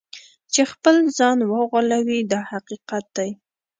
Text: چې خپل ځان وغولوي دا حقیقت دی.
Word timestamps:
چې 0.53 0.61
خپل 0.71 0.95
ځان 1.17 1.37
وغولوي 1.51 2.19
دا 2.31 2.41
حقیقت 2.51 3.05
دی. 3.17 3.29